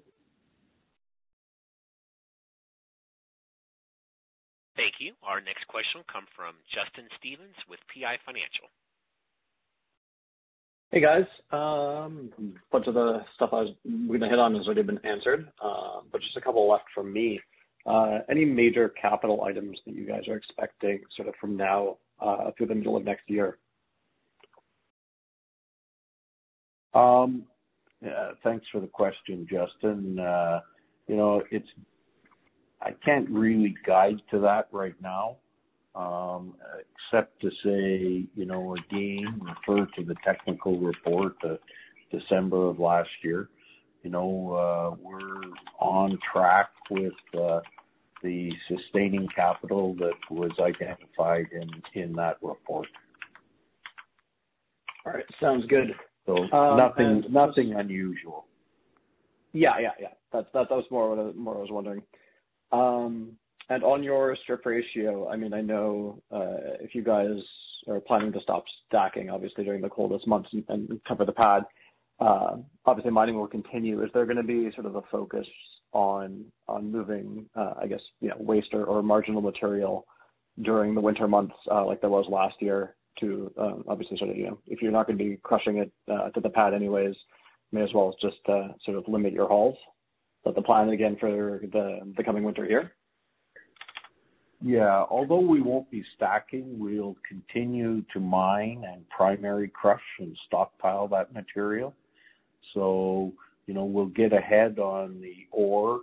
Thank 4.77 4.95
you. 5.01 5.13
Our 5.23 5.41
next 5.41 5.67
question 5.69 6.01
will 6.01 6.13
come 6.13 6.27
from 6.35 6.55
Justin 6.73 7.09
Stevens 7.19 7.55
with 7.69 7.79
PI 7.93 8.17
Financial. 8.25 8.69
Hey, 10.91 11.01
guys. 11.01 11.25
Um, 11.51 12.31
a 12.39 12.43
bunch 12.71 12.87
of 12.87 12.95
the 12.95 13.21
stuff 13.35 13.51
I 13.53 13.63
was 13.63 13.75
going 13.85 14.21
to 14.21 14.29
hit 14.29 14.39
on 14.39 14.55
has 14.55 14.67
already 14.67 14.83
been 14.83 15.05
answered, 15.05 15.49
uh, 15.63 16.01
but 16.11 16.21
just 16.21 16.37
a 16.37 16.41
couple 16.41 16.69
left 16.69 16.85
from 16.95 17.13
me. 17.13 17.41
Uh, 17.87 18.19
any 18.31 18.45
major 18.45 18.89
capital 18.91 19.43
items 19.43 19.79
that 19.87 19.95
you 19.95 20.07
guys 20.07 20.29
are 20.29 20.37
expecting 20.37 21.01
sort 21.17 21.29
of 21.29 21.35
from 21.41 21.57
now 21.57 21.97
uh, 22.21 22.51
through 22.57 22.67
the 22.67 22.75
middle 22.75 22.97
of 22.97 23.05
next 23.05 23.23
year? 23.29 23.59
Yeah, 28.03 28.33
thanks 28.43 28.67
for 28.73 28.81
the 28.81 28.87
question, 28.89 29.47
Justin. 29.49 30.19
Uh, 30.19 30.61
you 31.07 31.17
know, 31.17 31.43
it's 31.51 31.69
I 32.81 32.91
can't 33.05 33.29
really 33.31 33.77
guide 33.87 34.21
to 34.33 34.41
that 34.41 34.69
right 34.73 34.95
now, 35.01 35.37
um, 35.95 36.55
except 37.13 37.41
to 37.43 37.51
say, 37.65 38.27
you 38.35 38.45
know, 38.45 38.75
again, 38.75 39.41
refer 39.41 39.87
to 39.97 40.05
the 40.05 40.17
technical 40.25 40.79
report 40.81 41.37
of 41.45 41.59
December 42.11 42.69
of 42.69 42.81
last 42.81 43.11
year. 43.23 43.49
You 44.03 44.11
know, 44.11 44.53
uh, 44.53 44.97
we're 45.01 45.41
on 45.79 46.19
track 46.33 46.71
with 46.91 47.13
uh, 47.39 47.61
the 48.23 48.51
sustaining 48.67 49.29
capital 49.35 49.95
that 50.01 50.19
was 50.29 50.51
identified 50.61 51.47
in 51.95 52.13
that 52.15 52.39
report. 52.43 52.89
All 55.07 55.13
right. 55.13 55.25
Sounds 55.41 55.65
good. 55.67 55.95
So 56.27 56.37
um, 56.53 56.77
nothing 56.77 57.25
nothing 57.31 57.75
unusual. 57.77 58.47
Yeah, 59.53 59.79
yeah, 59.81 59.91
yeah. 60.01 60.09
That's 60.33 60.47
that, 60.55 60.69
that 60.69 60.75
was 60.75 60.85
more 60.91 61.15
what 61.15 61.19
I, 61.19 61.33
more 61.33 61.57
I 61.57 61.61
was 61.61 61.71
wondering. 61.71 62.03
Um, 62.71 63.33
and 63.69 63.85
on 63.85 64.03
your 64.03 64.37
strip 64.43 64.65
ratio, 64.65 65.29
I 65.29 65.37
mean, 65.37 65.53
I 65.53 65.61
know 65.61 66.23
uh, 66.31 66.79
if 66.81 66.95
you 66.95 67.03
guys 67.03 67.37
are 67.89 68.01
planning 68.01 68.33
to 68.33 68.41
stop 68.41 68.65
stacking, 68.87 69.31
obviously 69.31 69.65
during 69.65 69.83
the 69.83 69.89
coldest 69.89 70.27
months 70.27 70.49
and, 70.69 71.01
cover 71.07 71.25
the 71.25 71.33
pad, 71.33 71.65
obviously 72.21 73.11
mining 73.11 73.37
will 73.37 73.47
continue. 73.47 74.03
Is 74.03 74.11
there 74.15 74.27
gonna 74.27 74.43
be 74.43 74.71
sort 74.75 74.87
of 74.87 74.97
a 74.97 75.03
focus 75.11 75.47
on 75.93 76.45
on 76.69 76.91
moving, 76.91 77.47
I 77.57 77.87
guess, 77.87 78.01
you 78.21 78.29
know, 78.29 78.37
waste 78.39 78.73
or 78.73 79.03
marginal 79.03 79.43
material 79.43 80.07
during 80.63 80.95
the 80.95 81.01
winter 81.01 81.27
months, 81.27 81.55
like 81.67 82.01
there 82.01 82.11
was 82.11 82.27
last 82.31 82.55
year 82.61 82.95
to 83.21 83.53
um, 83.59 83.85
obviously 83.89 84.17
sort 84.19 84.31
of, 84.31 84.37
you 84.37 84.47
know, 84.47 84.59
if 84.67 84.83
you're 84.83 84.93
not 84.93 85.07
gonna 85.07 85.19
be 85.19 85.39
crushing 85.43 85.79
it 85.79 85.93
uh, 86.11 86.31
to 86.31 86.41
the 86.41 86.51
pad 86.51 86.75
anyways, 86.75 87.15
may 87.73 87.83
as 87.83 87.91
well 87.95 88.15
just 88.21 88.37
uh, 88.49 88.69
sort 88.85 88.97
of 88.97 89.05
limit 89.09 89.33
your 89.33 89.49
hauls? 89.49 89.77
That 90.45 90.55
the 90.57 90.63
plan 90.63 90.89
again 90.89 91.17
for 91.21 91.61
the 91.63 92.13
the 92.17 92.25
coming 92.25 92.43
winter 92.43 92.65
here? 92.65 92.93
Yeah. 94.65 95.05
Although 95.11 95.41
we 95.41 95.61
won't 95.61 95.91
be 95.91 96.05
stacking, 96.17 96.79
we'll 96.79 97.17
continue 97.29 98.03
to 98.13 98.21
mine 98.21 98.85
and 98.91 99.09
primary 99.09 99.69
crush 99.69 100.03
and 100.21 100.37
stockpile 100.47 101.09
that 101.09 101.35
material. 101.35 101.95
So, 102.75 103.33
you 103.67 103.75
know, 103.75 103.85
we'll 103.85 104.07
get 104.07 104.33
ahead 104.33 104.79
on 104.79 105.21
the 105.21 105.47
ore 105.51 106.01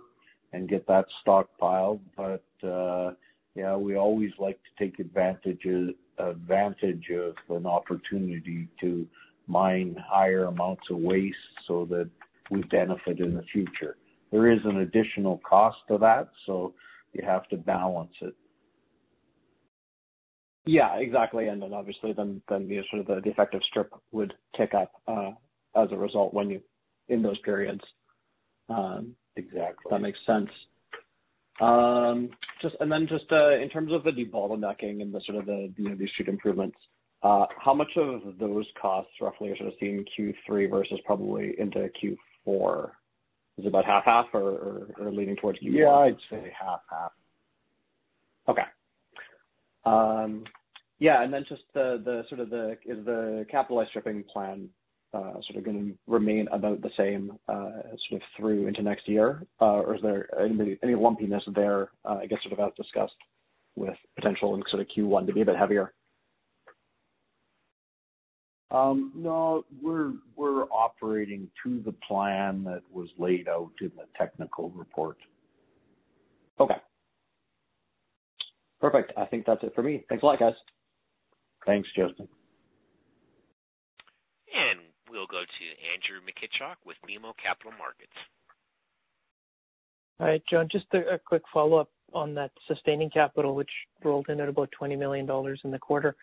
and 0.52 0.68
get 0.68 0.86
that 0.88 1.06
stockpiled. 1.26 2.00
Uh, 2.18 3.12
Yeah, 3.60 3.76
we 3.76 3.94
always 3.94 4.30
like 4.38 4.58
to 4.62 4.82
take 4.82 4.98
advantage 5.00 5.66
of 5.66 7.34
an 7.50 7.66
opportunity 7.66 8.68
to 8.80 9.06
mine 9.48 9.96
higher 10.08 10.44
amounts 10.44 10.84
of 10.90 10.96
waste 10.96 11.36
so 11.68 11.84
that 11.90 12.08
we 12.50 12.62
benefit 12.62 13.20
in 13.20 13.34
the 13.34 13.42
future. 13.52 13.98
There 14.30 14.50
is 14.50 14.60
an 14.64 14.78
additional 14.78 15.42
cost 15.46 15.76
to 15.88 15.98
that, 15.98 16.30
so 16.46 16.72
you 17.12 17.22
have 17.22 17.46
to 17.50 17.58
balance 17.58 18.14
it. 18.22 18.34
Yeah, 20.64 20.96
exactly. 20.96 21.48
And 21.48 21.60
then 21.60 21.74
obviously 21.74 22.14
then 22.14 22.40
then 22.48 22.66
the 22.66 22.80
sort 22.90 23.00
of 23.00 23.22
the 23.22 23.30
effective 23.30 23.60
strip 23.68 23.92
would 24.12 24.32
tick 24.56 24.72
up 24.72 24.90
uh, 25.06 25.32
as 25.76 25.88
a 25.92 25.96
result 25.96 26.32
when 26.32 26.48
you, 26.48 26.62
in 27.08 27.20
those 27.20 27.38
periods. 27.40 27.82
Um, 28.70 29.16
exactly. 29.36 29.90
That 29.90 30.00
makes 30.00 30.18
sense. 30.26 30.48
Just 32.62 32.76
and 32.80 32.90
then 32.90 33.06
just 33.08 33.30
uh 33.32 33.58
in 33.58 33.68
terms 33.70 33.92
of 33.92 34.04
the 34.04 34.10
debottlenecking 34.10 35.02
and 35.02 35.12
the 35.12 35.20
sort 35.26 35.38
of 35.38 35.46
the, 35.46 35.72
you 35.76 35.88
know, 35.88 35.94
these 35.94 36.08
chute 36.16 36.28
improvements, 36.28 36.76
uh 37.22 37.46
how 37.58 37.74
much 37.74 37.90
of 37.96 38.20
those 38.38 38.66
costs 38.80 39.12
roughly 39.20 39.50
are 39.50 39.56
sort 39.56 39.68
of 39.68 39.74
seen 39.80 40.04
in 40.18 40.34
Q3 40.48 40.70
versus 40.70 40.98
probably 41.04 41.54
into 41.58 41.88
Q4? 42.02 42.90
Is 43.58 43.64
it 43.64 43.68
about 43.68 43.84
half 43.84 44.04
half 44.04 44.26
or 44.32 44.88
leaning 44.98 45.36
towards 45.36 45.58
Q4? 45.58 45.72
Yeah, 45.72 45.90
I'd 45.90 46.16
say 46.30 46.52
half. 46.58 46.80
Half. 46.90 47.12
Okay. 48.48 48.62
Um 49.84 50.44
yeah, 50.98 51.22
and 51.22 51.32
then 51.32 51.46
just 51.48 51.62
the 51.72 52.00
the 52.04 52.24
sort 52.28 52.40
of 52.40 52.50
the 52.50 52.76
is 52.84 53.04
the 53.04 53.46
capitalized 53.50 53.90
stripping 53.90 54.22
plan 54.30 54.68
Uh, 55.12 55.32
sort 55.42 55.56
of 55.56 55.64
gonna 55.64 55.90
remain 56.06 56.46
about 56.52 56.80
the 56.82 56.90
same 56.96 57.32
uh, 57.48 57.82
sort 58.08 58.20
of 58.20 58.22
through 58.36 58.68
into 58.68 58.80
next 58.82 59.08
year? 59.08 59.44
Uh, 59.60 59.80
or 59.80 59.96
is 59.96 60.02
there 60.02 60.28
any 60.40 60.94
lumpiness 60.94 61.42
there, 61.54 61.88
I 62.04 62.26
guess 62.26 62.38
sort 62.42 62.58
of 62.58 62.60
as 62.60 62.72
discussed 62.76 63.16
with 63.74 63.96
potential 64.14 64.54
in 64.54 64.62
sort 64.70 64.82
of 64.82 64.88
Q1 64.96 65.26
to 65.26 65.32
be 65.32 65.40
a 65.40 65.44
bit 65.44 65.56
heavier? 65.56 65.92
Um, 68.70 69.12
no, 69.16 69.64
we're 69.82 70.12
operating 70.70 71.48
to 71.64 71.82
the 71.84 71.92
plan 72.06 72.62
that 72.64 72.82
was 72.92 73.08
laid 73.18 73.48
out 73.48 73.72
in 73.80 73.90
the 73.96 74.04
technical 74.16 74.70
report. 74.70 75.16
Okay. 76.60 76.76
Perfect. 78.80 79.12
I 79.16 79.24
think 79.26 79.44
that's 79.46 79.62
it 79.64 79.72
for 79.74 79.82
me. 79.82 80.04
Thanks 80.08 80.22
a 80.22 80.26
lot, 80.26 80.38
guys. 80.38 80.54
Thanks, 81.66 81.88
Justin. 81.96 82.28
We'll 85.10 85.26
go 85.26 85.42
to 85.42 85.64
Andrew 85.90 86.20
Mikitchook 86.22 86.76
with 86.86 86.96
BMO 87.02 87.32
Capital 87.42 87.72
Markets. 87.76 88.12
All 90.20 90.26
right, 90.28 90.42
John. 90.48 90.68
Just 90.70 90.86
a 90.94 91.18
quick 91.26 91.42
follow-up 91.52 91.88
on 92.12 92.34
that 92.34 92.52
sustaining 92.68 93.10
capital, 93.10 93.56
which 93.56 93.70
rolled 94.04 94.28
in 94.28 94.40
at 94.40 94.48
about 94.48 94.68
$20 94.80 94.96
million 94.96 95.28
in 95.64 95.70
the 95.72 95.78
quarter. 95.78 96.14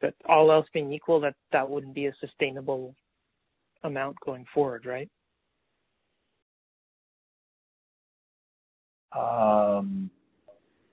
But 0.00 0.14
all 0.28 0.52
else 0.52 0.66
being 0.72 0.92
equal, 0.92 1.20
that 1.20 1.68
wouldn't 1.68 1.94
be 1.94 2.06
a 2.06 2.14
sustainable 2.20 2.94
amount 3.82 4.16
going 4.24 4.44
forward, 4.54 4.86
right? 4.86 5.08
Um, 9.16 10.10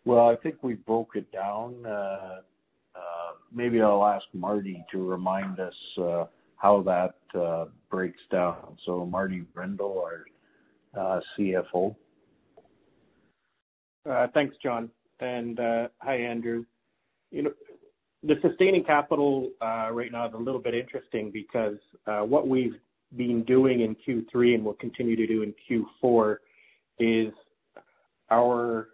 well, 0.04 0.28
I 0.30 0.36
think 0.36 0.64
we 0.64 0.74
broke 0.74 1.12
it 1.16 1.32
down. 1.32 1.86
Uh, 1.86 2.42
uh, 2.96 3.32
maybe 3.54 3.82
I'll 3.82 4.06
ask 4.06 4.26
Marty 4.34 4.84
to 4.92 5.08
remind 5.08 5.60
us 5.60 5.74
uh, 6.02 6.26
how 6.60 6.82
that 6.84 7.40
uh, 7.40 7.66
breaks 7.90 8.20
down. 8.32 8.78
So 8.86 9.06
Marty 9.06 9.44
Rendall, 9.56 10.04
our 10.04 10.26
uh, 10.96 11.20
CFO. 11.38 11.96
Uh, 14.10 14.28
thanks, 14.34 14.56
John. 14.62 14.90
And 15.20 15.60
uh 15.60 15.90
hi, 15.98 16.16
Andrew. 16.16 16.64
You 17.32 17.44
know, 17.44 17.52
the 18.24 18.36
sustaining 18.42 18.86
capital 18.86 19.50
right 19.62 20.12
now 20.12 20.28
is 20.28 20.34
a 20.34 20.38
little 20.38 20.62
bit 20.62 20.74
interesting 20.74 21.30
because 21.32 21.78
what 22.06 22.48
we've 22.48 22.76
been 23.18 23.44
doing 23.44 23.82
in 23.82 23.96
Q3 23.96 24.56
and 24.56 24.66
will 24.66 24.76
continue 24.76 25.16
to 25.16 25.28
do 25.28 25.44
in 25.44 25.54
Q4 25.70 26.38
is 27.00 27.34
our 28.32 28.90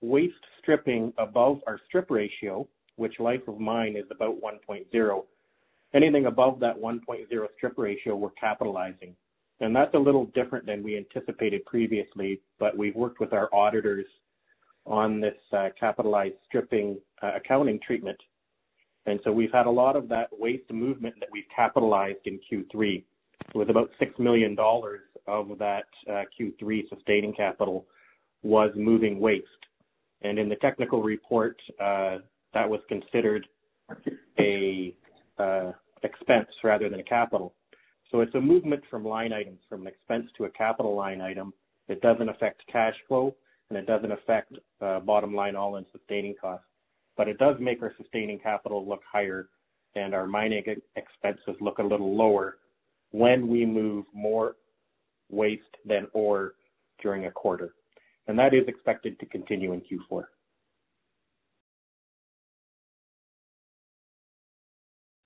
waste 0.00 0.34
stripping 0.60 1.12
above 1.18 1.60
our 1.66 1.78
strip 1.86 2.10
ratio, 2.10 2.66
which 2.96 3.18
life 3.18 3.46
of 3.48 3.58
mine 3.58 3.96
is 3.96 4.04
about 4.10 4.36
1.0. 4.40 5.22
Anything 5.94 6.26
above 6.26 6.58
that 6.60 6.76
1.0 6.76 7.26
strip 7.56 7.74
ratio, 7.78 8.16
we're 8.16 8.30
capitalizing. 8.30 9.14
And 9.60 9.74
that's 9.74 9.94
a 9.94 9.98
little 9.98 10.26
different 10.34 10.66
than 10.66 10.82
we 10.82 10.96
anticipated 10.96 11.64
previously, 11.66 12.40
but 12.58 12.76
we've 12.76 12.96
worked 12.96 13.20
with 13.20 13.32
our 13.32 13.48
auditors 13.54 14.06
on 14.86 15.20
this 15.20 15.36
uh, 15.56 15.68
capitalized 15.78 16.34
stripping 16.46 16.98
uh, 17.22 17.30
accounting 17.36 17.78
treatment. 17.86 18.18
And 19.06 19.20
so 19.22 19.30
we've 19.30 19.52
had 19.52 19.66
a 19.66 19.70
lot 19.70 19.96
of 19.96 20.08
that 20.08 20.28
waste 20.32 20.70
movement 20.72 21.14
that 21.20 21.28
we've 21.30 21.44
capitalized 21.54 22.26
in 22.26 22.40
Q3, 22.50 23.04
with 23.54 23.70
about 23.70 23.90
$6 24.00 24.18
million 24.18 24.56
of 25.28 25.58
that 25.58 25.84
uh, 26.10 26.22
Q3 26.38 26.88
sustaining 26.88 27.34
capital 27.34 27.86
was 28.42 28.70
moving 28.74 29.20
waste. 29.20 29.46
And 30.22 30.38
in 30.38 30.48
the 30.48 30.56
technical 30.56 31.02
report, 31.02 31.60
that 31.78 32.68
was 32.68 32.80
considered 32.88 33.46
a 34.40 34.94
expense 36.04 36.48
rather 36.62 36.88
than 36.88 37.00
a 37.00 37.04
capital. 37.04 37.54
It's 38.20 38.34
a 38.34 38.40
movement 38.40 38.84
from 38.90 39.04
line 39.04 39.32
items, 39.32 39.58
from 39.68 39.82
an 39.82 39.88
expense 39.88 40.30
to 40.36 40.44
a 40.44 40.50
capital 40.50 40.94
line 40.94 41.20
item. 41.20 41.52
It 41.88 42.00
doesn't 42.00 42.28
affect 42.28 42.62
cash 42.70 42.94
flow, 43.08 43.34
and 43.68 43.78
it 43.78 43.86
doesn't 43.86 44.12
affect 44.12 44.52
uh, 44.80 45.00
bottom 45.00 45.34
line 45.34 45.56
all-in 45.56 45.84
sustaining 45.90 46.34
costs. 46.40 46.66
But 47.16 47.28
it 47.28 47.38
does 47.38 47.56
make 47.60 47.82
our 47.82 47.92
sustaining 47.96 48.38
capital 48.38 48.88
look 48.88 49.00
higher 49.10 49.48
and 49.96 50.14
our 50.14 50.26
mining 50.26 50.62
expenses 50.96 51.56
look 51.60 51.78
a 51.78 51.82
little 51.82 52.16
lower 52.16 52.58
when 53.10 53.48
we 53.48 53.64
move 53.64 54.04
more 54.12 54.56
waste 55.30 55.62
than 55.84 56.06
ore 56.12 56.54
during 57.02 57.26
a 57.26 57.30
quarter. 57.30 57.74
And 58.26 58.38
that 58.38 58.54
is 58.54 58.66
expected 58.66 59.18
to 59.20 59.26
continue 59.26 59.72
in 59.72 59.80
Q4. 59.80 60.24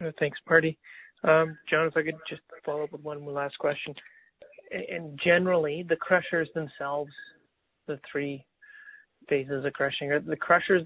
Uh, 0.05 0.11
thanks, 0.19 0.39
Marty. 0.49 0.79
Um, 1.25 1.59
John, 1.69 1.87
if 1.87 1.97
I 1.97 2.03
could 2.03 2.15
just 2.29 2.43
follow 2.65 2.85
up 2.85 2.93
with 2.93 3.03
one 3.03 3.25
last 3.27 3.59
question. 3.59 3.95
And 4.71 5.19
generally, 5.25 5.85
the 5.89 5.97
crushers 5.97 6.49
themselves, 6.55 7.11
the 7.87 7.99
three 8.11 8.45
phases 9.29 9.65
of 9.65 9.73
crushing, 9.73 10.13
are 10.13 10.21
the 10.21 10.37
crushers 10.37 10.85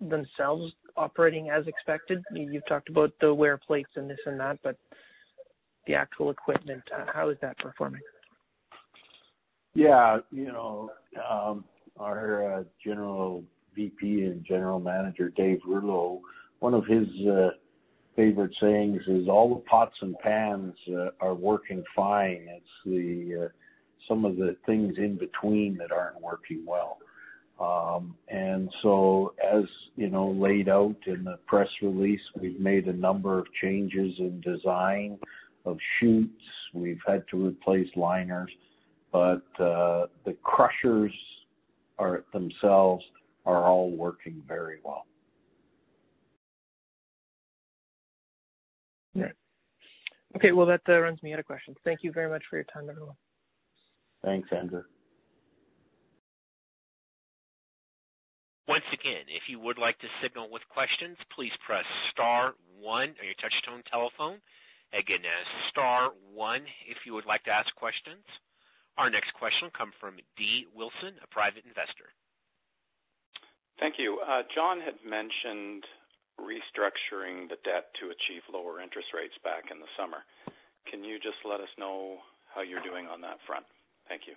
themselves 0.00 0.72
operating 0.96 1.50
as 1.50 1.66
expected? 1.66 2.22
You've 2.32 2.66
talked 2.68 2.90
about 2.90 3.12
the 3.20 3.32
wear 3.34 3.56
plates 3.56 3.90
and 3.96 4.08
this 4.08 4.18
and 4.26 4.38
that, 4.38 4.58
but 4.62 4.76
the 5.86 5.94
actual 5.94 6.30
equipment, 6.30 6.82
uh, 6.94 7.06
how 7.12 7.30
is 7.30 7.38
that 7.40 7.58
performing? 7.58 8.02
Yeah. 9.74 10.18
You 10.30 10.52
know, 10.52 10.90
um, 11.28 11.64
our 11.98 12.60
uh, 12.60 12.64
General 12.84 13.42
VP 13.74 14.22
and 14.24 14.44
General 14.44 14.78
Manager, 14.78 15.30
Dave 15.30 15.60
Rouleau, 15.66 16.20
one 16.60 16.74
of 16.74 16.84
his 16.86 17.06
favorite 18.18 18.54
sayings 18.60 19.00
is, 19.06 19.28
"All 19.28 19.54
the 19.54 19.62
pots 19.62 19.94
and 20.02 20.18
pans 20.18 20.74
uh, 20.90 21.10
are 21.20 21.34
working 21.34 21.84
fine. 21.94 22.48
It's 22.48 22.66
the 22.84 23.44
uh, 23.44 23.48
some 24.08 24.24
of 24.24 24.36
the 24.36 24.56
things 24.66 24.94
in 24.98 25.16
between 25.16 25.76
that 25.76 25.92
aren't 25.92 26.20
working 26.20 26.64
well." 26.66 26.98
Um, 27.60 28.14
and 28.28 28.68
so, 28.82 29.34
as 29.42 29.64
you 29.96 30.10
know, 30.10 30.30
laid 30.30 30.68
out 30.68 30.96
in 31.06 31.24
the 31.24 31.38
press 31.46 31.68
release, 31.80 32.20
we've 32.40 32.60
made 32.60 32.86
a 32.86 32.92
number 32.92 33.38
of 33.38 33.46
changes 33.62 34.14
in 34.18 34.40
design 34.40 35.18
of 35.64 35.78
chutes. 35.98 36.42
We've 36.74 37.00
had 37.06 37.24
to 37.30 37.46
replace 37.46 37.88
liners, 37.96 38.50
but 39.12 39.46
uh, 39.60 40.06
the 40.24 40.36
crushers 40.42 41.12
are 41.98 42.24
themselves 42.32 43.04
are 43.46 43.64
all 43.64 43.90
working 43.90 44.42
very 44.46 44.78
well. 44.84 45.06
Yeah. 49.18 49.34
Okay, 50.36 50.52
well, 50.52 50.66
that 50.66 50.82
uh, 50.88 50.98
runs 51.00 51.22
me 51.22 51.32
out 51.32 51.40
of 51.40 51.46
questions. 51.46 51.76
Thank 51.84 52.00
you 52.02 52.12
very 52.12 52.28
much 52.28 52.42
for 52.48 52.56
your 52.56 52.66
time, 52.72 52.88
everyone. 52.88 53.16
Thanks, 54.22 54.48
Andrew. 54.52 54.82
Once 58.68 58.84
again, 58.92 59.24
if 59.32 59.48
you 59.48 59.58
would 59.58 59.78
like 59.78 59.98
to 59.98 60.06
signal 60.22 60.52
with 60.52 60.62
questions, 60.68 61.16
please 61.34 61.52
press 61.64 61.88
star 62.12 62.52
one 62.76 63.16
on 63.16 63.24
your 63.24 63.38
touchtone 63.40 63.80
telephone. 63.88 64.38
Again, 64.92 65.24
that's 65.24 65.70
star 65.72 66.12
one 66.36 66.62
if 66.86 66.98
you 67.08 67.14
would 67.14 67.24
like 67.24 67.42
to 67.44 67.50
ask 67.50 67.72
questions. 67.74 68.22
Our 69.00 69.08
next 69.08 69.32
question 69.32 69.72
will 69.72 69.78
come 69.78 69.92
from 69.98 70.20
D. 70.36 70.68
Wilson, 70.76 71.16
a 71.24 71.28
private 71.32 71.64
investor. 71.64 72.12
Thank 73.80 73.94
you. 73.96 74.20
Uh, 74.20 74.42
John 74.54 74.84
had 74.84 75.00
mentioned 75.00 75.86
restructuring 76.40 77.48
the 77.48 77.58
debt 77.64 77.90
to 78.00 78.06
achieve 78.06 78.42
lower 78.52 78.80
interest 78.80 79.08
rates 79.14 79.34
back 79.44 79.70
in 79.70 79.80
the 79.80 79.90
summer. 79.98 80.18
Can 80.90 81.04
you 81.04 81.18
just 81.18 81.38
let 81.44 81.60
us 81.60 81.68
know 81.78 82.18
how 82.54 82.62
you're 82.62 82.82
doing 82.82 83.06
on 83.06 83.20
that 83.22 83.38
front? 83.46 83.66
Thank 84.08 84.22
you. 84.26 84.34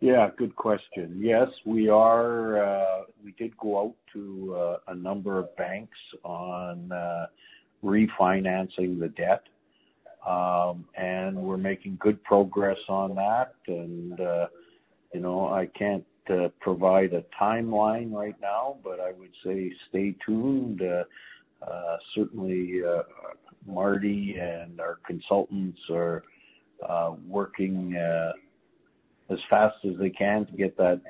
Yeah, 0.00 0.30
good 0.36 0.56
question. 0.56 1.20
Yes, 1.20 1.48
we 1.64 1.88
are. 1.88 2.62
Uh, 2.64 3.02
we 3.24 3.32
did 3.32 3.56
go 3.56 3.80
out 3.80 3.94
to 4.12 4.56
uh, 4.56 4.76
a 4.88 4.94
number 4.94 5.38
of 5.38 5.54
banks 5.56 5.98
on 6.24 6.90
uh, 6.90 7.26
refinancing 7.84 8.98
the 8.98 9.12
debt, 9.16 9.44
um, 10.26 10.86
and 10.96 11.36
we're 11.36 11.56
making 11.56 11.98
good 12.00 12.22
progress 12.24 12.78
on 12.88 13.14
that. 13.14 13.54
And 13.68 14.18
you 15.14 15.20
know, 15.20 15.48
I 15.48 15.66
can't 15.78 16.04
provide 16.60 17.12
a 17.12 17.24
timeline 17.40 18.12
right 18.12 18.36
now, 18.40 18.76
but 18.82 19.00
I 19.00 19.12
would 19.12 19.32
say 19.44 19.72
stay 19.88 20.14
tuned. 20.24 20.82
Uh, 20.82 21.04
uh, 21.64 21.96
certainly, 22.14 22.80
uh, 22.84 23.02
Marty 23.66 24.36
and 24.40 24.80
our 24.80 24.98
consultants 25.06 25.78
are 25.90 26.24
working 27.28 27.96
as 29.30 29.38
fast 29.48 29.76
as 29.84 29.92
they 29.98 30.10
can 30.10 30.46
to 30.46 30.52
get 30.52 30.76
that 30.76 31.00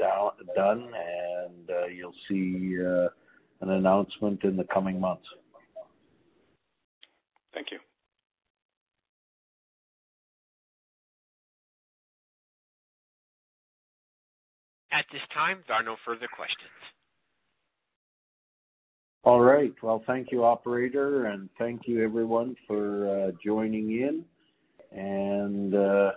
done, 0.55 0.83
and 0.83 1.71
uh, 1.71 1.87
you'll 1.87 2.15
see 2.29 2.77
uh, 2.81 3.09
an 3.61 3.71
announcement 3.71 4.45
in 4.45 4.57
the 4.57 4.65
coming 4.65 5.01
months. 5.01 5.27
Thank 7.55 7.69
you. 7.71 7.79
At 14.93 15.07
this 15.11 15.23
time, 15.33 15.65
there 15.67 15.77
are 15.77 15.83
no 15.83 15.97
further 16.05 16.29
questions. 16.35 16.71
All 19.25 19.41
right. 19.41 19.73
Well, 19.83 20.03
thank 20.07 20.33
you, 20.33 20.45
operator, 20.45 21.27
and 21.27 21.49
thank 21.59 21.83
you 21.87 22.05
everyone 22.05 22.57
for 22.67 23.29
uh, 23.29 23.31
joining 23.43 23.91
in. 23.93 24.25
And 24.91 25.75
uh, 25.75 26.11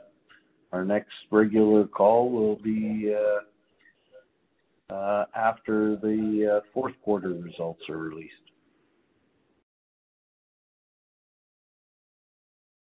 our 0.74 0.84
next 0.84 1.14
regular 1.32 1.86
call 1.86 2.30
will 2.32 2.58
be 2.58 3.16
uh, 4.92 4.94
uh, 4.94 5.26
after 5.36 5.96
the 5.96 6.62
fourth 6.74 6.94
quarter 7.04 7.30
results 7.30 7.82
are 7.90 7.98
released. 7.98 8.34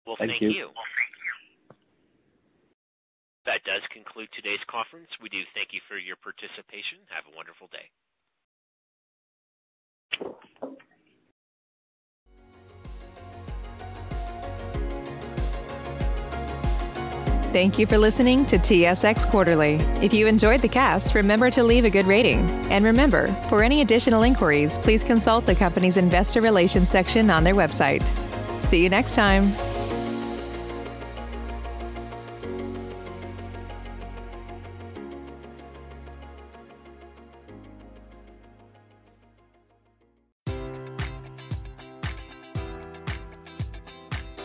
Well, 0.07 0.16
thank, 0.19 0.33
thank 0.33 0.43
you. 0.43 0.51
you. 0.51 0.69
That 3.51 3.65
does 3.65 3.83
conclude 3.93 4.29
today's 4.33 4.61
conference. 4.71 5.09
We 5.21 5.29
do 5.29 5.39
thank 5.55 5.71
you 5.73 5.81
for 5.89 5.99
your 5.99 6.15
participation. 6.15 6.99
Have 7.09 7.25
a 7.27 7.35
wonderful 7.35 7.67
day. 7.67 7.91
Thank 17.53 17.81
you 17.81 17.89
for 17.89 17.99
listening 17.99 18.47
to 18.47 18.57
TSX 18.57 19.27
Quarterly. 19.29 19.75
If 20.01 20.15
you 20.15 20.29
enjoyed 20.29 20.63
the 20.63 20.69
cast, 20.69 21.17
remember 21.17 21.51
to 21.51 21.65
leave 21.65 21.85
a 21.85 21.91
good 21.91 22.07
rating. 22.07 22.49
And 22.71 22.85
remember, 22.85 23.35
for 23.49 23.65
any 23.65 23.81
additional 23.81 24.23
inquiries, 24.23 24.79
please 24.79 25.03
consult 25.03 25.47
the 25.47 25.57
company's 25.57 25.97
investor 25.97 26.41
relations 26.41 26.89
section 26.89 27.31
on 27.31 27.43
their 27.43 27.57
website. 27.57 28.07
See 28.63 28.81
you 28.81 28.89
next 28.89 29.17
time. 29.17 29.53